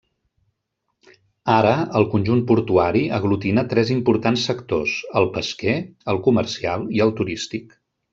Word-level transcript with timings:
Ara, 1.55 1.73
el 1.99 2.07
conjunt 2.13 2.41
portuari 2.51 3.03
aglutina 3.17 3.65
tres 3.73 3.91
importants 3.97 4.47
sectors: 4.51 4.95
el 5.21 5.29
pesquer, 5.37 5.77
el 6.15 6.21
comercial 6.29 6.89
i 7.01 7.05
el 7.07 7.15
turístic. 7.21 7.77